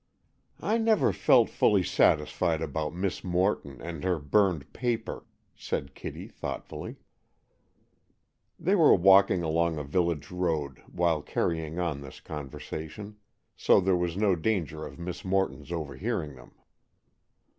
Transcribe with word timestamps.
"I 0.63 0.79
never 0.79 1.13
felt 1.13 1.47
fully 1.47 1.83
satisfied 1.83 2.63
about 2.63 2.95
Miss 2.95 3.23
Morton 3.23 3.79
and 3.79 4.03
her 4.03 4.17
burned 4.17 4.73
paper," 4.73 5.27
said 5.55 5.93
Kitty 5.93 6.27
thoughtfully. 6.27 6.95
They 8.59 8.73
were 8.73 8.95
walking 8.95 9.43
along 9.43 9.77
a 9.77 9.83
village 9.83 10.31
road 10.31 10.81
while 10.91 11.21
carrying 11.21 11.77
on 11.77 12.01
this 12.01 12.19
conversation, 12.19 13.17
so 13.55 13.79
there 13.79 13.95
was 13.95 14.17
no 14.17 14.35
danger 14.35 14.87
of 14.87 14.97
Miss 14.97 15.23
Morton's 15.23 15.71
overhearing 15.71 16.33
them. 16.33 16.55